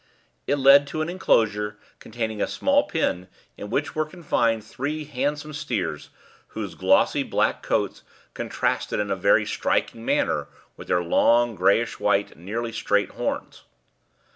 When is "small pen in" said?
2.47-3.69